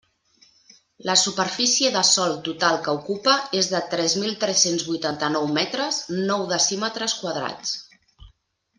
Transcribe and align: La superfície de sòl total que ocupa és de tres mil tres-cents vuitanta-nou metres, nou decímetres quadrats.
La 1.09 1.15
superfície 1.23 1.91
de 1.95 2.03
sòl 2.11 2.33
total 2.47 2.79
que 2.87 2.95
ocupa 3.01 3.37
és 3.61 3.71
de 3.75 3.83
tres 3.93 4.17
mil 4.25 4.35
tres-cents 4.47 4.89
vuitanta-nou 4.89 5.49
metres, 5.61 6.03
nou 6.33 6.51
decímetres 6.57 7.21
quadrats. 7.23 7.81